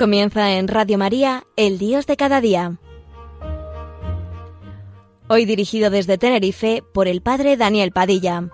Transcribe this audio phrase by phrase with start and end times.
[0.00, 2.78] Comienza en Radio María, El Dios de cada día.
[5.28, 8.48] Hoy dirigido desde Tenerife por el Padre Daniel Padilla.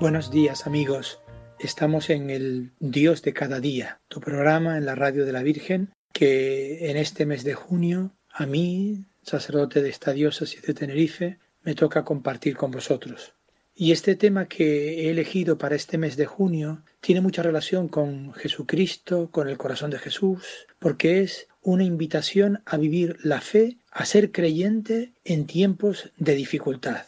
[0.00, 1.20] Buenos días amigos.
[1.60, 5.95] Estamos en el Dios de cada día, tu programa en la radio de la Virgen,
[6.16, 11.74] que en este mes de junio a mí, sacerdote de esta diócesis de Tenerife, me
[11.74, 13.34] toca compartir con vosotros.
[13.74, 18.32] Y este tema que he elegido para este mes de junio tiene mucha relación con
[18.32, 24.06] Jesucristo, con el corazón de Jesús, porque es una invitación a vivir la fe, a
[24.06, 27.04] ser creyente en tiempos de dificultad.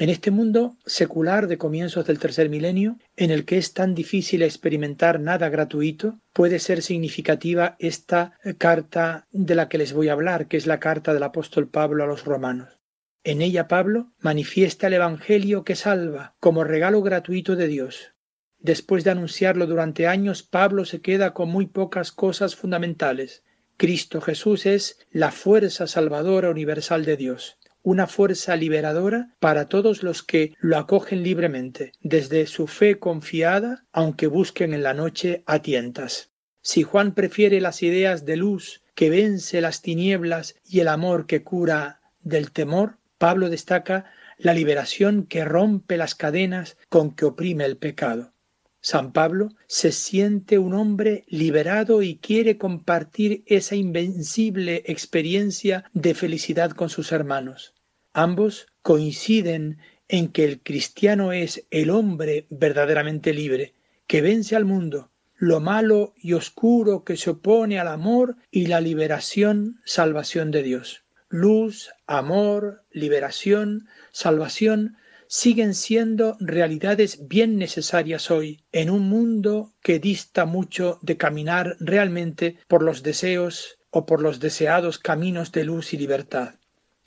[0.00, 4.40] En este mundo secular de comienzos del tercer milenio, en el que es tan difícil
[4.40, 10.48] experimentar nada gratuito, puede ser significativa esta carta de la que les voy a hablar,
[10.48, 12.78] que es la carta del apóstol Pablo a los romanos.
[13.24, 18.14] En ella Pablo manifiesta el Evangelio que salva como regalo gratuito de Dios.
[18.58, 23.44] Después de anunciarlo durante años, Pablo se queda con muy pocas cosas fundamentales.
[23.76, 30.22] Cristo Jesús es la fuerza salvadora universal de Dios una fuerza liberadora para todos los
[30.22, 36.30] que lo acogen libremente, desde su fe confiada, aunque busquen en la noche a tientas.
[36.62, 41.42] Si Juan prefiere las ideas de luz que vence las tinieblas y el amor que
[41.42, 47.76] cura del temor, Pablo destaca la liberación que rompe las cadenas con que oprime el
[47.76, 48.32] pecado.
[48.80, 56.70] San Pablo se siente un hombre liberado y quiere compartir esa invencible experiencia de felicidad
[56.70, 57.74] con sus hermanos.
[58.12, 63.74] Ambos coinciden en que el cristiano es el hombre verdaderamente libre,
[64.06, 68.80] que vence al mundo, lo malo y oscuro que se opone al amor y la
[68.80, 71.04] liberación, salvación de Dios.
[71.28, 74.96] Luz, amor, liberación, salvación
[75.32, 82.58] siguen siendo realidades bien necesarias hoy en un mundo que dista mucho de caminar realmente
[82.66, 86.56] por los deseos o por los deseados caminos de luz y libertad.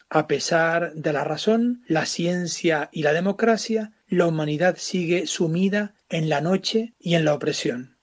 [0.10, 6.30] A pesar de la razón, la ciencia y la democracia, la humanidad sigue sumida en
[6.30, 7.98] la noche y en la opresión.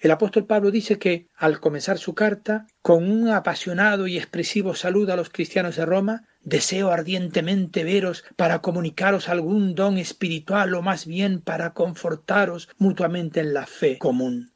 [0.00, 5.12] El apóstol Pablo dice que, al comenzar su carta, con un apasionado y expresivo saludo
[5.12, 11.04] a los cristianos de Roma, Deseo ardientemente veros para comunicaros algún don espiritual o más
[11.04, 14.54] bien para confortaros mutuamente en la fe común.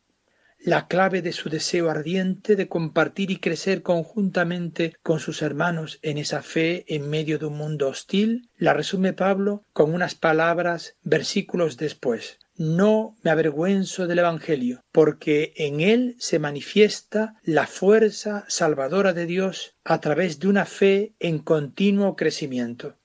[0.59, 6.17] La clave de su deseo ardiente de compartir y crecer conjuntamente con sus hermanos en
[6.17, 11.77] esa fe en medio de un mundo hostil la resume Pablo con unas palabras versículos
[11.77, 12.39] después.
[12.59, 19.75] No me avergüenzo del Evangelio, porque en él se manifiesta la fuerza salvadora de Dios
[19.85, 22.99] a través de una fe en continuo crecimiento.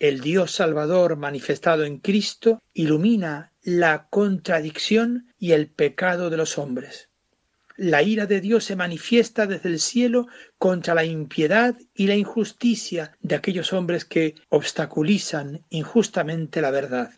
[0.00, 7.08] El Dios Salvador manifestado en Cristo ilumina la contradicción y el pecado de los hombres.
[7.76, 10.26] La ira de Dios se manifiesta desde el cielo
[10.58, 17.12] contra la impiedad y la injusticia de aquellos hombres que obstaculizan injustamente la verdad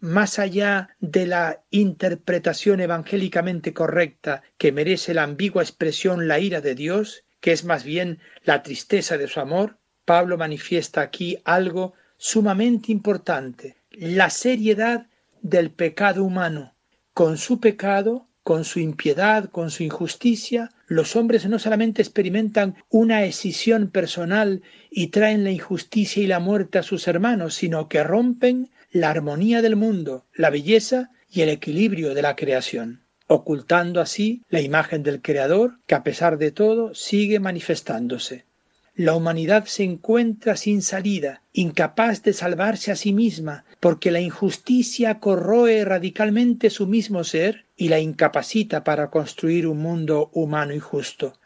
[0.00, 6.74] más allá de la interpretación evangélicamente correcta que merece la ambigua expresión la ira de
[6.74, 12.92] Dios, que es más bien la tristeza de su amor, Pablo manifiesta aquí algo sumamente
[12.92, 15.06] importante, la seriedad
[15.42, 16.74] del pecado humano.
[17.12, 23.24] Con su pecado, con su impiedad, con su injusticia, los hombres no solamente experimentan una
[23.24, 28.70] escisión personal y traen la injusticia y la muerte a sus hermanos, sino que rompen
[28.90, 34.62] la armonía del mundo, la belleza y el equilibrio de la creación, ocultando así la
[34.62, 38.46] imagen del Creador que a pesar de todo sigue manifestándose.
[38.94, 45.20] La humanidad se encuentra sin salida, incapaz de salvarse a sí misma, porque la injusticia
[45.20, 51.38] corroe radicalmente su mismo ser y la incapacita para construir un mundo humano y justo.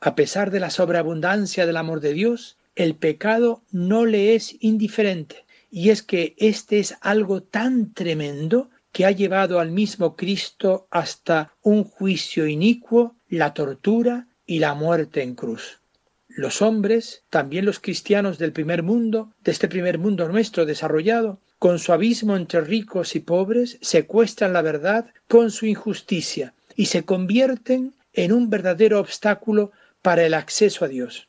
[0.00, 5.43] A pesar de la sobreabundancia del amor de Dios, el pecado no le es indiferente
[5.76, 11.52] y es que este es algo tan tremendo que ha llevado al mismo Cristo hasta
[11.62, 15.80] un juicio inicuo, la tortura y la muerte en cruz.
[16.28, 21.80] Los hombres, también los cristianos del primer mundo, de este primer mundo nuestro desarrollado, con
[21.80, 27.94] su abismo entre ricos y pobres, secuestran la verdad con su injusticia y se convierten
[28.12, 29.72] en un verdadero obstáculo
[30.02, 31.26] para el acceso a Dios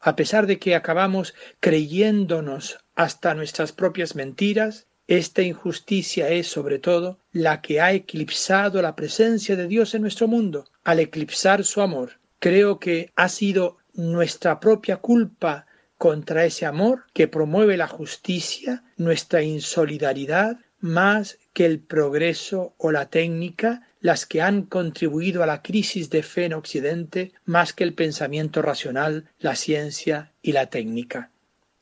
[0.00, 7.20] a pesar de que acabamos creyéndonos hasta nuestras propias mentiras, esta injusticia es sobre todo
[7.30, 12.18] la que ha eclipsado la presencia de Dios en nuestro mundo, al eclipsar su amor.
[12.40, 15.66] Creo que ha sido nuestra propia culpa
[15.96, 23.10] contra ese amor que promueve la justicia, nuestra insolidaridad, más que el progreso o la
[23.10, 27.94] técnica, las que han contribuido a la crisis de fe en Occidente, más que el
[27.94, 31.30] pensamiento racional, la ciencia y la técnica.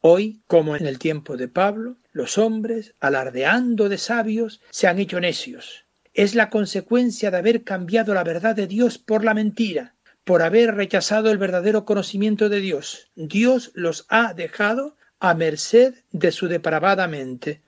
[0.00, 5.20] Hoy, como en el tiempo de Pablo, los hombres, alardeando de sabios, se han hecho
[5.20, 5.84] necios.
[6.14, 9.94] Es la consecuencia de haber cambiado la verdad de Dios por la mentira,
[10.25, 13.10] por haber rechazado el verdadero conocimiento de Dios.
[13.14, 17.62] Dios los ha dejado a merced de su depravada mente.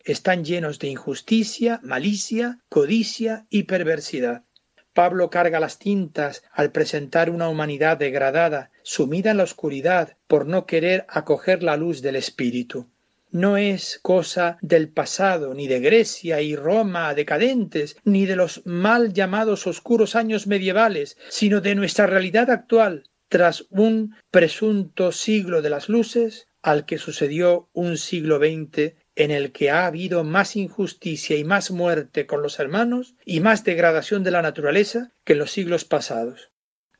[0.00, 4.44] Están llenos de injusticia, malicia, codicia y perversidad.
[4.98, 10.66] Pablo carga las tintas al presentar una humanidad degradada, sumida en la oscuridad, por no
[10.66, 12.88] querer acoger la luz del Espíritu.
[13.30, 19.12] No es cosa del pasado, ni de Grecia y Roma decadentes, ni de los mal
[19.12, 25.88] llamados oscuros años medievales, sino de nuestra realidad actual, tras un presunto siglo de las
[25.88, 31.42] luces, al que sucedió un siglo XX en el que ha habido más injusticia y
[31.42, 35.84] más muerte con los hermanos y más degradación de la naturaleza que en los siglos
[35.84, 36.52] pasados.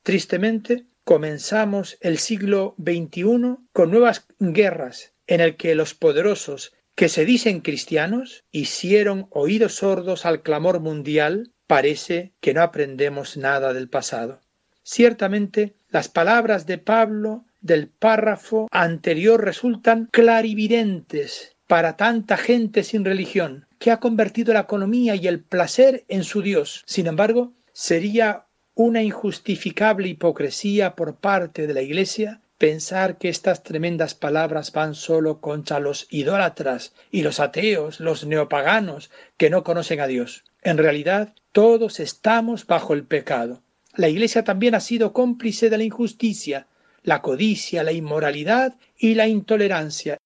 [0.02, 7.24] Tristemente, comenzamos el siglo XXI con nuevas guerras en el que los poderosos que se
[7.24, 14.40] dicen cristianos hicieron oídos sordos al clamor mundial, parece que no aprendemos nada del pasado.
[14.82, 23.66] Ciertamente, las palabras de Pablo del párrafo anterior resultan clarividentes para tanta gente sin religión,
[23.78, 26.82] que ha convertido la economía y el placer en su Dios.
[26.86, 34.14] Sin embargo, sería una injustificable hipocresía por parte de la Iglesia pensar que estas tremendas
[34.14, 40.06] palabras van solo contra los idólatras y los ateos, los neopaganos, que no conocen a
[40.06, 40.44] Dios.
[40.62, 43.62] En realidad, todos estamos bajo el pecado.
[43.94, 46.66] La Iglesia también ha sido cómplice de la injusticia,
[47.02, 50.18] la codicia, la inmoralidad y la intolerancia,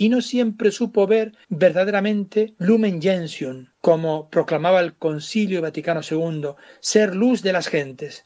[0.00, 7.14] y no siempre supo ver verdaderamente lumen gentium, como proclamaba el Concilio Vaticano II, ser
[7.14, 8.24] luz de las gentes.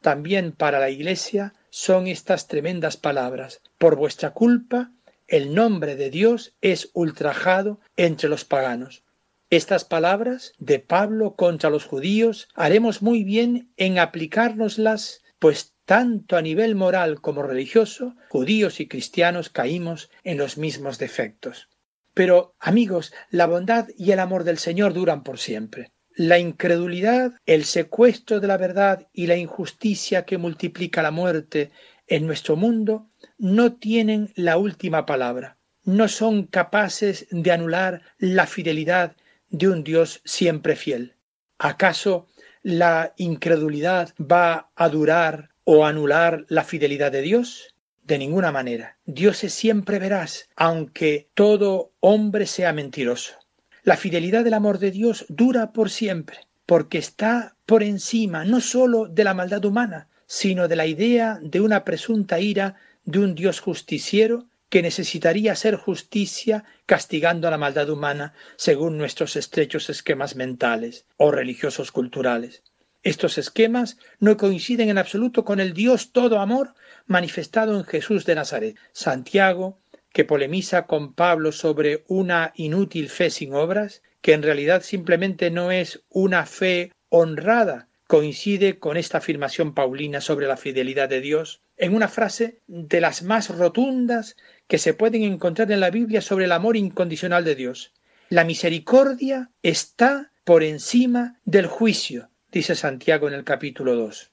[0.00, 3.62] También para la Iglesia son estas tremendas palabras.
[3.78, 4.92] Por vuestra culpa,
[5.26, 9.02] el nombre de Dios es ultrajado entre los paganos.
[9.50, 16.42] Estas palabras de Pablo contra los judíos haremos muy bien en aplicárnoslas, pues tanto a
[16.42, 21.70] nivel moral como religioso, judíos y cristianos caímos en los mismos defectos.
[22.12, 25.92] Pero, amigos, la bondad y el amor del Señor duran por siempre.
[26.14, 31.70] La incredulidad, el secuestro de la verdad y la injusticia que multiplica la muerte
[32.06, 33.08] en nuestro mundo
[33.38, 39.16] no tienen la última palabra, no son capaces de anular la fidelidad
[39.48, 41.14] de un Dios siempre fiel.
[41.56, 42.26] ¿Acaso
[42.62, 47.74] la incredulidad va a durar o anular la fidelidad de Dios?
[48.02, 48.96] De ninguna manera.
[49.04, 53.34] Dios es siempre veraz, aunque todo hombre sea mentiroso.
[53.82, 59.08] La fidelidad del amor de Dios dura por siempre, porque está por encima no sólo
[59.08, 63.60] de la maldad humana, sino de la idea de una presunta ira de un Dios
[63.60, 71.04] justiciero que necesitaría hacer justicia castigando a la maldad humana según nuestros estrechos esquemas mentales
[71.18, 72.62] o religiosos culturales.
[73.02, 76.74] Estos esquemas no coinciden en absoluto con el Dios todo amor
[77.06, 78.76] manifestado en Jesús de Nazaret.
[78.92, 79.78] Santiago
[80.12, 85.70] que polemiza con Pablo sobre una inútil fe sin obras, que en realidad simplemente no
[85.70, 91.94] es una fe honrada, coincide con esta afirmación paulina sobre la fidelidad de Dios en
[91.94, 94.36] una frase de las más rotundas
[94.66, 97.92] que se pueden encontrar en la Biblia sobre el amor incondicional de Dios.
[98.30, 104.30] La misericordia está por encima del juicio, dice Santiago en el capítulo 2.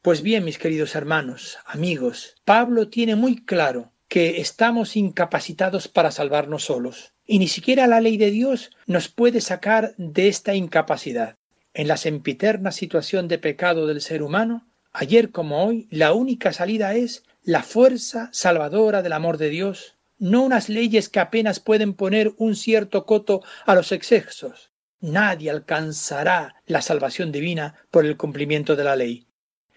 [0.00, 6.64] Pues bien, mis queridos hermanos, amigos, Pablo tiene muy claro que estamos incapacitados para salvarnos
[6.64, 7.12] solos.
[7.26, 11.36] Y ni siquiera la ley de Dios nos puede sacar de esta incapacidad.
[11.74, 16.94] En la sempiterna situación de pecado del ser humano, ayer como hoy, la única salida
[16.94, 22.32] es la fuerza salvadora del amor de Dios, no unas leyes que apenas pueden poner
[22.38, 24.70] un cierto coto a los excesos.
[25.00, 29.26] Nadie alcanzará la salvación divina por el cumplimiento de la ley.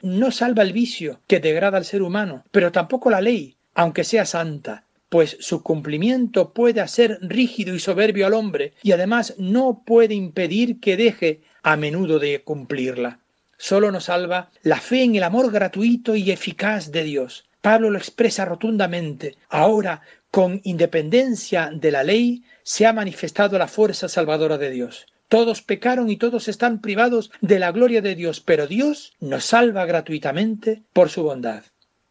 [0.02, 4.26] No salva el vicio que degrada al ser humano, pero tampoco la ley, aunque sea
[4.26, 10.16] santa, pues su cumplimiento puede hacer rígido y soberbio al hombre, y además no puede
[10.16, 13.20] impedir que deje a menudo de cumplirla.
[13.58, 17.46] Solo nos salva la fe en el amor gratuito y eficaz de Dios.
[17.62, 19.38] Pablo lo expresa rotundamente.
[19.50, 20.02] Ahora,
[20.32, 25.06] con independencia de la ley, se ha manifestado la fuerza salvadora de Dios.
[25.32, 29.86] Todos pecaron y todos están privados de la gloria de Dios, pero Dios nos salva
[29.86, 31.64] gratuitamente por su bondad.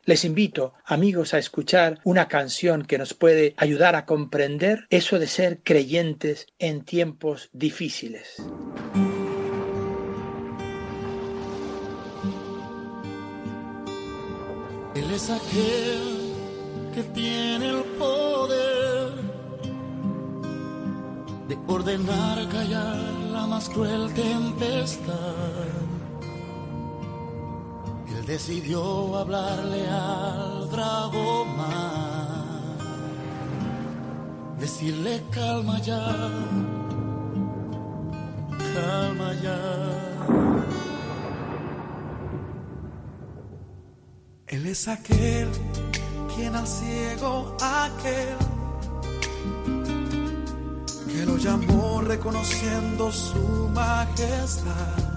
[0.07, 5.27] Les invito, amigos, a escuchar una canción que nos puede ayudar a comprender eso de
[5.27, 8.37] ser creyentes en tiempos difíciles.
[14.95, 16.33] Él es aquel
[16.95, 18.30] que tiene el poder
[21.51, 22.97] de ordenar callar
[23.33, 25.81] la más cruel tempestad
[28.31, 31.49] decidió hablarle al dragón
[34.61, 36.05] decirle calma ya,
[38.75, 39.59] calma ya.
[44.47, 45.49] Él es aquel
[46.33, 48.37] quien al ciego aquel
[49.87, 50.00] que
[51.31, 55.11] lo llamó reconociendo su majestad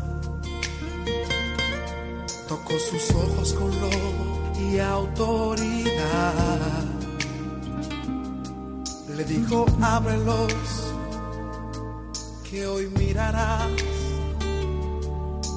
[2.48, 6.84] tocó sus ojos con lobo y autoridad.
[9.16, 10.54] Le dijo, ábrelos,
[12.44, 13.72] que hoy mirarás.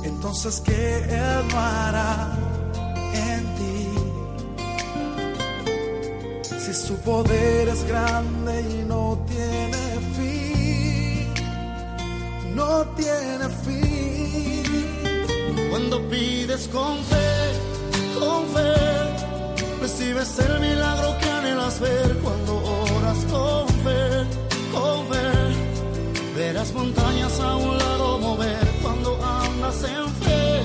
[0.04, 2.38] Entonces que Él no hará
[3.12, 3.88] en ti.
[6.58, 9.95] Si su poder es grande y no tiene
[12.56, 14.46] no tiene fin
[15.70, 17.28] cuando pides con fe,
[18.18, 18.74] con fe,
[19.82, 22.16] recibes el milagro que anhelas ver.
[22.24, 22.52] Cuando
[22.96, 24.00] oras con fe,
[24.72, 28.66] con fe, verás montañas a un lado mover.
[28.82, 30.60] Cuando andas en fe,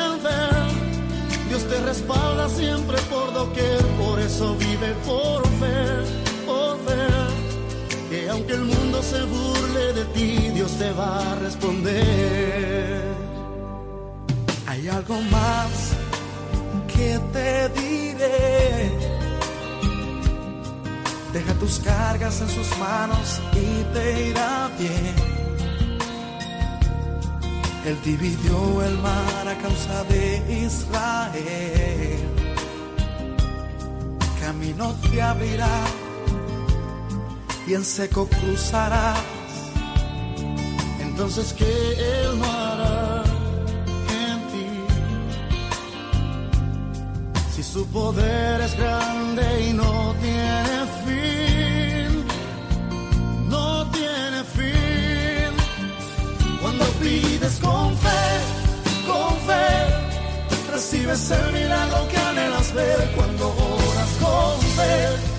[0.00, 3.82] en fe, Dios te respalda siempre por doquier.
[4.02, 6.25] Por eso vive por fe,
[8.36, 13.02] aunque el mundo se burle de ti, Dios te va a responder.
[14.66, 15.70] Hay algo más
[16.92, 18.92] que te diré.
[21.32, 25.16] Deja tus cargas en sus manos y te irá bien.
[27.86, 32.18] Él dividió el mar a causa de Israel.
[34.40, 35.84] Camino te abrirá
[37.66, 39.18] y en seco cruzarás.
[41.00, 43.16] Entonces que Él no hará
[47.76, 52.24] Su poder es grande y no tiene fin.
[53.50, 55.52] No tiene fin.
[56.62, 58.24] Cuando pides con fe,
[59.06, 63.12] con fe, recibes el milagro que anhelas ver.
[63.14, 65.35] Cuando oras con fe,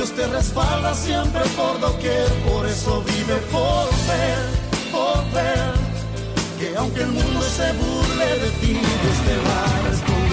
[0.00, 4.38] Dios te respalda siempre por doquier, por eso vive por ver,
[4.90, 5.74] por ver,
[6.58, 8.80] que aunque el mundo se burle de ti,
[9.26, 10.30] te va a responder.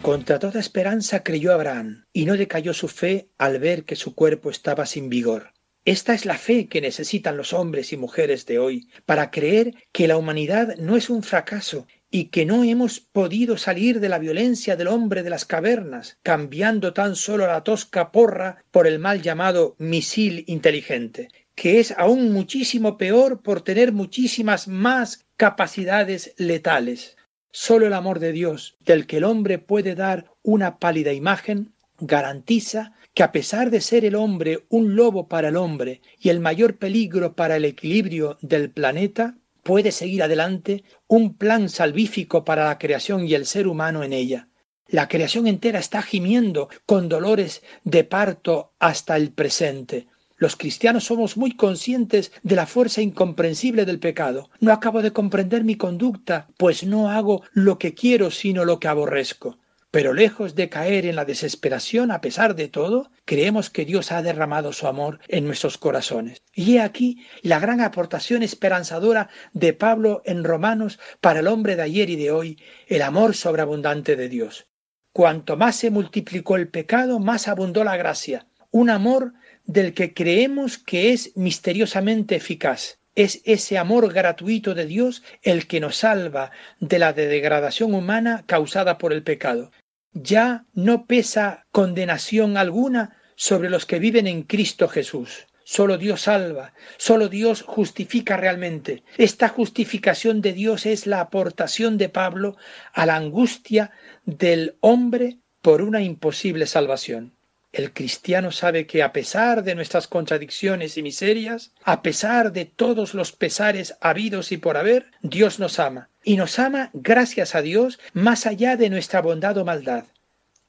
[0.00, 4.50] Contra toda esperanza creyó Abraham, y no decayó su fe al ver que su cuerpo
[4.50, 5.54] estaba sin vigor.
[5.84, 10.06] Esta es la fe que necesitan los hombres y mujeres de hoy para creer que
[10.06, 14.76] la humanidad no es un fracaso y que no hemos podido salir de la violencia
[14.76, 19.76] del hombre de las cavernas, cambiando tan solo la tosca porra por el mal llamado
[19.78, 27.16] misil inteligente, que es aún muchísimo peor por tener muchísimas más capacidades letales.
[27.52, 32.92] Solo el amor de Dios, del que el hombre puede dar una pálida imagen, garantiza
[33.14, 36.76] que a pesar de ser el hombre un lobo para el hombre y el mayor
[36.76, 39.36] peligro para el equilibrio del planeta,
[39.70, 44.48] puede seguir adelante un plan salvífico para la creación y el ser humano en ella.
[44.88, 50.08] La creación entera está gimiendo con dolores de parto hasta el presente.
[50.38, 54.50] Los cristianos somos muy conscientes de la fuerza incomprensible del pecado.
[54.58, 58.88] No acabo de comprender mi conducta, pues no hago lo que quiero sino lo que
[58.88, 59.56] aborrezco.
[59.92, 64.22] Pero lejos de caer en la desesperación a pesar de todo, creemos que Dios ha
[64.22, 66.42] derramado su amor en nuestros corazones.
[66.54, 71.82] Y he aquí la gran aportación esperanzadora de Pablo en Romanos para el hombre de
[71.82, 74.68] ayer y de hoy, el amor sobreabundante de Dios.
[75.12, 78.46] Cuanto más se multiplicó el pecado, más abundó la gracia.
[78.70, 79.32] Un amor
[79.64, 83.00] del que creemos que es misteriosamente eficaz.
[83.16, 88.98] Es ese amor gratuito de Dios el que nos salva de la degradación humana causada
[88.98, 89.72] por el pecado
[90.12, 95.46] ya no pesa condenación alguna sobre los que viven en Cristo Jesús.
[95.64, 99.04] Solo Dios salva, solo Dios justifica realmente.
[99.18, 102.56] Esta justificación de Dios es la aportación de Pablo
[102.92, 103.92] a la angustia
[104.24, 107.34] del hombre por una imposible salvación.
[107.72, 113.14] El cristiano sabe que a pesar de nuestras contradicciones y miserias, a pesar de todos
[113.14, 116.08] los pesares habidos y por haber, Dios nos ama.
[116.24, 120.06] Y nos ama, gracias a Dios, más allá de nuestra bondad o maldad.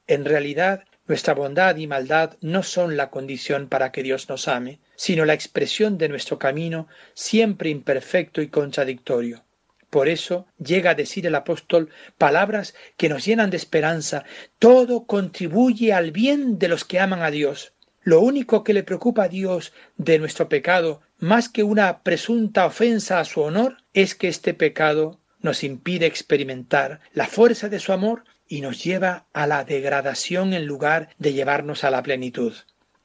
[0.06, 4.78] En realidad, nuestra bondad y maldad no son la condición para que Dios nos ame,
[4.94, 9.44] sino la expresión de nuestro camino siempre imperfecto y contradictorio.
[9.92, 14.24] Por eso llega a decir el apóstol palabras que nos llenan de esperanza.
[14.58, 17.74] Todo contribuye al bien de los que aman a Dios.
[18.02, 23.20] Lo único que le preocupa a Dios de nuestro pecado, más que una presunta ofensa
[23.20, 28.24] a su honor, es que este pecado nos impide experimentar la fuerza de su amor
[28.48, 32.54] y nos lleva a la degradación en lugar de llevarnos a la plenitud.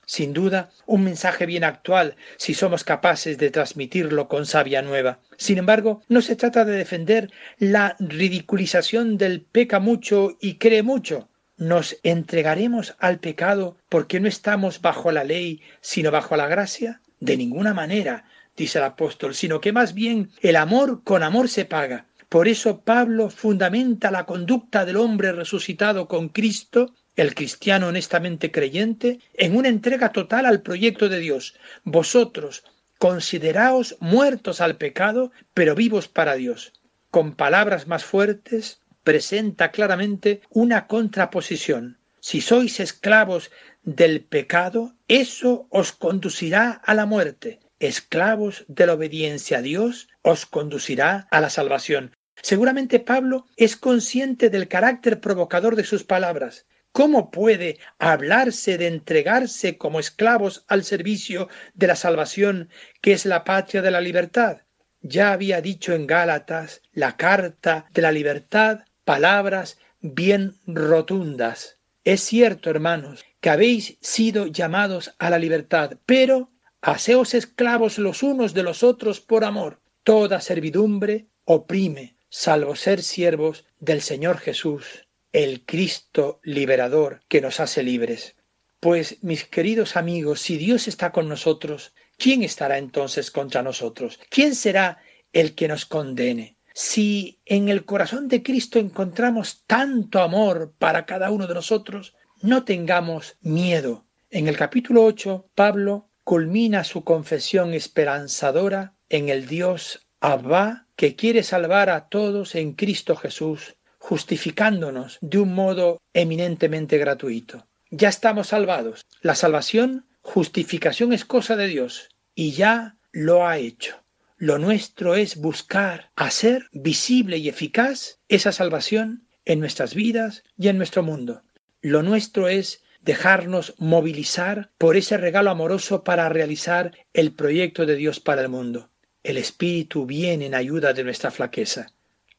[0.10, 5.20] Sin duda, un mensaje bien actual si somos capaces de transmitirlo con sabia nueva.
[5.36, 11.28] Sin embargo, no se trata de defender la ridiculización del peca mucho y cree mucho.
[11.58, 17.02] ¿Nos entregaremos al pecado porque no estamos bajo la ley, sino bajo la gracia?
[17.20, 18.24] De ninguna manera,
[18.56, 22.06] dice el apóstol, sino que más bien el amor con amor se paga.
[22.30, 29.20] Por eso Pablo fundamenta la conducta del hombre resucitado con Cristo el cristiano honestamente creyente,
[29.34, 31.56] en una entrega total al proyecto de Dios.
[31.84, 32.64] Vosotros
[33.00, 36.74] consideraos muertos al pecado, pero vivos para Dios.
[37.12, 41.98] Con palabras más fuertes, presenta claramente una contraposición.
[42.20, 43.52] Si sois esclavos
[43.84, 47.60] del pecado, eso os conducirá a la muerte.
[47.80, 52.12] Esclavos de la obediencia a Dios, os conducirá a la salvación.
[52.42, 56.66] Seguramente Pablo es consciente del carácter provocador de sus palabras.
[56.98, 62.70] ¿Cómo puede hablarse de entregarse como esclavos al servicio de la salvación,
[63.02, 64.62] que es la patria de la libertad?
[65.02, 71.78] Ya había dicho en Gálatas la carta de la libertad palabras bien rotundas.
[72.04, 76.50] Es cierto, hermanos, que habéis sido llamados a la libertad, pero
[76.82, 79.82] haceos esclavos los unos de los otros por amor.
[80.04, 87.84] Toda servidumbre oprime, salvo ser siervos del Señor Jesús el Cristo liberador que nos hace
[87.84, 88.36] libres.
[88.80, 94.20] Pues, mis queridos amigos, si Dios está con nosotros, ¿quién estará entonces contra nosotros?
[94.30, 95.00] ¿Quién será
[95.34, 96.58] el que nos condene?
[96.74, 102.66] Si en el corazón de Cristo encontramos tanto amor para cada uno de nosotros, no
[102.66, 104.06] tengamos miedo.
[104.30, 111.42] En el capítulo 8, Pablo culmina su confesión esperanzadora en el Dios Abba que quiere
[111.44, 113.78] salvar a todos en Cristo Jesús
[114.08, 117.68] justificándonos de un modo eminentemente gratuito.
[117.92, 119.06] Ya estamos salvados.
[119.20, 124.02] La salvación, justificación es cosa de Dios y ya lo ha hecho.
[124.38, 130.78] Lo nuestro es buscar hacer visible y eficaz esa salvación en nuestras vidas y en
[130.78, 131.44] nuestro mundo.
[131.82, 138.22] Lo nuestro es dejarnos movilizar por ese regalo amoroso para realizar el proyecto de Dios
[138.22, 138.90] para el mundo.
[139.22, 141.92] El Espíritu viene en ayuda de nuestra flaqueza.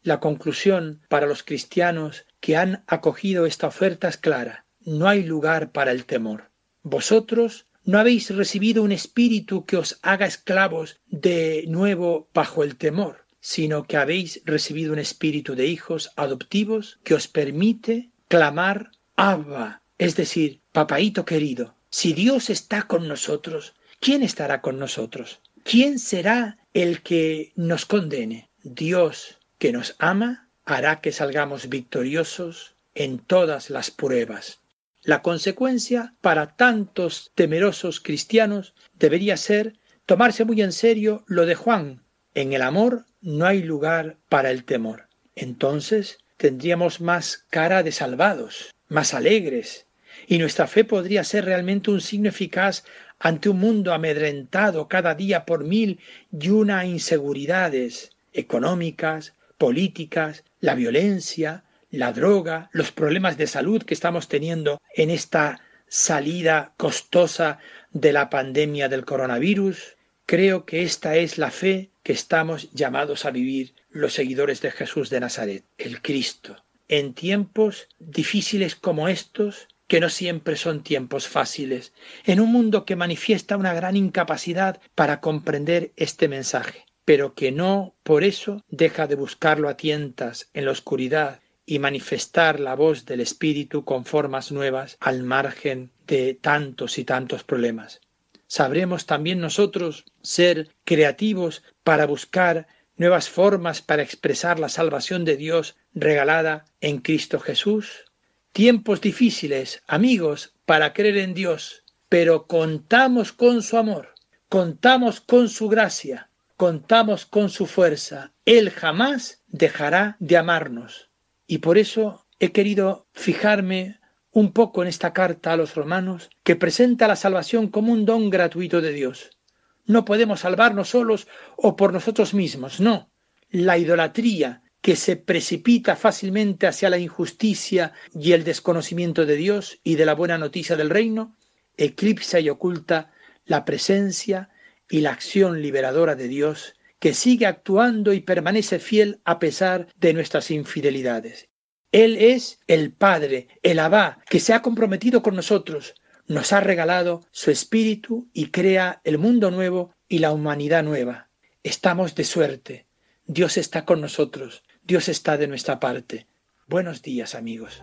[0.02, 4.66] La conclusión para los cristianos que han acogido esta oferta es clara.
[4.80, 6.50] No hay lugar para el temor.
[6.82, 13.24] Vosotros no habéis recibido un espíritu que os haga esclavos de nuevo bajo el temor,
[13.40, 20.16] sino que habéis recibido un espíritu de hijos adoptivos que os permite clamar Abba, es
[20.16, 21.74] decir, papaíto querido.
[21.90, 25.40] Si Dios está con nosotros, ¿quién estará con nosotros?
[25.64, 28.50] ¿Quién será el que nos condene?
[28.62, 34.60] Dios que nos ama hará que salgamos victoriosos en todas las pruebas.
[35.02, 39.74] La consecuencia para tantos temerosos cristianos debería ser
[40.06, 42.02] tomarse muy en serio lo de Juan.
[42.34, 45.08] En el amor no hay lugar para el temor.
[45.34, 49.86] Entonces tendríamos más cara de salvados, más alegres,
[50.26, 52.84] y nuestra fe podría ser realmente un signo eficaz
[53.18, 56.00] ante un mundo amedrentado cada día por mil
[56.32, 64.28] y una inseguridades económicas, políticas, la violencia, la droga, los problemas de salud que estamos
[64.28, 67.58] teniendo en esta salida costosa
[67.92, 73.30] de la pandemia del coronavirus, creo que esta es la fe que estamos llamados a
[73.30, 76.64] vivir los seguidores de Jesús de Nazaret, el Cristo.
[76.88, 81.92] En tiempos difíciles como estos, que no siempre son tiempos fáciles,
[82.24, 87.94] en un mundo que manifiesta una gran incapacidad para comprender este mensaje pero que no
[88.02, 93.20] por eso deja de buscarlo a tientas en la oscuridad y manifestar la voz del
[93.20, 98.02] Espíritu con formas nuevas al margen de tantos y tantos problemas.
[98.46, 102.66] sabremos también nosotros ser creativos para buscar
[102.98, 108.04] nuevas formas para expresar la salvación de Dios regalada en Cristo Jesús.
[108.52, 114.12] Tiempos difíciles, amigos, para creer en Dios, pero contamos con su amor,
[114.50, 116.27] contamos con su gracia,
[116.58, 118.32] contamos con su fuerza.
[118.44, 121.08] Él jamás dejará de amarnos.
[121.46, 124.00] Y por eso he querido fijarme
[124.32, 128.28] un poco en esta carta a los romanos que presenta la salvación como un don
[128.28, 129.38] gratuito de Dios.
[129.86, 133.08] No podemos salvarnos solos o por nosotros mismos, no.
[133.50, 139.94] La idolatría que se precipita fácilmente hacia la injusticia y el desconocimiento de Dios y
[139.94, 141.36] de la buena noticia del reino,
[141.76, 143.12] eclipsa y oculta
[143.44, 144.50] la presencia
[144.90, 150.12] y la acción liberadora de Dios que sigue actuando y permanece fiel a pesar de
[150.14, 151.48] nuestras infidelidades.
[151.92, 155.94] Él es el Padre, el Abba, que se ha comprometido con nosotros,
[156.26, 161.30] nos ha regalado su Espíritu y crea el mundo nuevo y la humanidad nueva.
[161.62, 162.86] Estamos de suerte.
[163.26, 164.62] Dios está con nosotros.
[164.82, 166.26] Dios está de nuestra parte.
[166.66, 167.82] Buenos días amigos.